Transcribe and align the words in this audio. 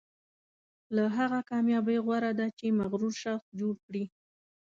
له 0.95 1.03
هغه 1.17 1.39
کامیابۍ 1.49 1.97
غوره 2.05 2.31
ده 2.39 2.47
چې 2.57 2.77
مغرور 2.79 3.13
شخص 3.23 3.47
جوړ 3.59 3.73
کړي. 3.85 4.03